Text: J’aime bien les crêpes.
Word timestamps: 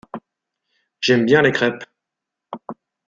J’aime 0.99 1.27
bien 1.27 1.43
les 1.43 1.51
crêpes. 1.51 1.83